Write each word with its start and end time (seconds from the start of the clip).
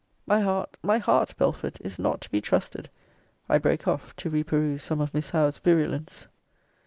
My 0.25 0.39
heart, 0.41 0.77
my 0.81 0.97
heart, 0.97 1.35
Belford, 1.37 1.77
is 1.81 1.99
not 1.99 2.21
to 2.21 2.29
be 2.31 2.41
trusted 2.41 2.89
I 3.47 3.59
break 3.59 3.87
off, 3.87 4.15
to 4.15 4.31
re 4.31 4.43
peruse 4.43 4.81
some 4.81 4.99
of 4.99 5.13
Miss 5.13 5.29
Howe's 5.29 5.59
virulence. 5.59 6.25